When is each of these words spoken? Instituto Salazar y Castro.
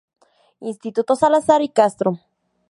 Instituto 0.61 1.15
Salazar 1.15 1.61
y 1.61 1.69
Castro. 1.69 2.19